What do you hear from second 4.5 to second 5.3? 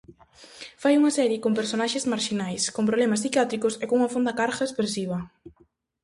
expresiva.